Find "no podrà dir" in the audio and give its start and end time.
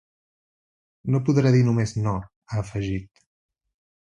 1.15-1.61